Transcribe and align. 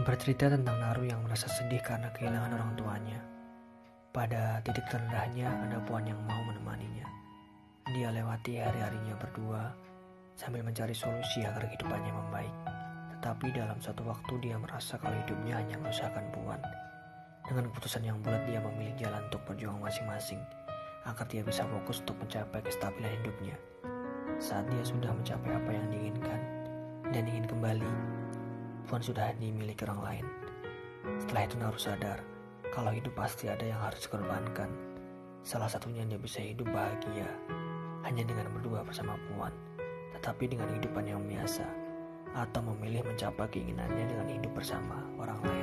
bercerita 0.00 0.48
tentang 0.48 0.80
Naru 0.80 1.04
yang 1.04 1.20
merasa 1.28 1.44
sedih 1.44 1.82
karena 1.84 2.08
kehilangan 2.16 2.56
orang 2.56 2.72
tuanya. 2.72 3.20
Pada 4.10 4.64
titik 4.64 4.88
terendahnya 4.88 5.46
ada 5.46 5.76
Puan 5.84 6.08
yang 6.08 6.18
mau 6.24 6.40
menemaninya. 6.48 7.04
Dia 7.92 8.08
lewati 8.08 8.58
hari-harinya 8.58 9.14
berdua 9.20 9.70
sambil 10.40 10.64
mencari 10.64 10.96
solusi 10.96 11.44
agar 11.44 11.68
kehidupannya 11.68 12.12
membaik. 12.16 12.54
Tetapi 13.18 13.46
dalam 13.52 13.76
satu 13.76 14.00
waktu 14.08 14.40
dia 14.40 14.56
merasa 14.56 14.96
kalau 14.96 15.14
hidupnya 15.20 15.60
hanya 15.60 15.76
menyusahkan 15.76 16.32
Puan. 16.32 16.60
Dengan 17.44 17.68
keputusan 17.68 18.00
yang 18.00 18.16
bulat 18.24 18.40
dia 18.48 18.62
memilih 18.64 18.96
jalan 18.96 19.20
untuk 19.28 19.42
berjuang 19.44 19.84
masing-masing 19.84 20.40
agar 21.04 21.28
dia 21.28 21.44
bisa 21.44 21.68
fokus 21.68 22.00
untuk 22.00 22.16
mencapai 22.24 22.64
kestabilan 22.64 23.12
hidupnya. 23.20 23.56
Saat 24.40 24.64
dia 24.72 24.80
sudah 24.80 25.12
mencapai 25.12 25.52
apa 25.52 25.70
yang 25.76 25.86
diinginkan 25.92 26.40
dan 27.12 27.28
ingin 27.28 27.44
kembali, 27.44 27.92
Puan 28.90 29.06
sudah 29.06 29.30
dimiliki 29.38 29.86
orang 29.86 30.02
lain. 30.02 30.26
Setelah 31.22 31.46
itu 31.46 31.54
Naru 31.62 31.78
sadar 31.78 32.18
kalau 32.74 32.90
hidup 32.90 33.14
pasti 33.14 33.46
ada 33.46 33.62
yang 33.62 33.78
harus 33.78 34.02
dikorbankan. 34.02 34.66
Salah 35.46 35.70
satunya 35.70 36.02
dia 36.10 36.18
bisa 36.18 36.42
hidup 36.42 36.66
bahagia 36.74 37.30
hanya 38.02 38.26
dengan 38.26 38.50
berdua 38.50 38.82
bersama 38.82 39.14
Puan, 39.30 39.54
tetapi 40.18 40.50
dengan 40.50 40.66
kehidupan 40.74 41.06
yang 41.06 41.22
biasa 41.22 41.62
atau 42.34 42.66
memilih 42.66 43.06
mencapai 43.06 43.46
keinginannya 43.54 44.10
dengan 44.10 44.26
hidup 44.26 44.58
bersama 44.58 45.06
orang 45.22 45.38
lain. 45.38 45.59